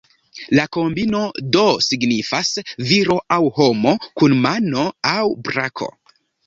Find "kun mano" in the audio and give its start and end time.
4.09-4.91